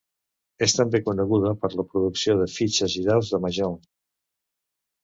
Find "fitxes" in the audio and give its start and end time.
2.55-2.97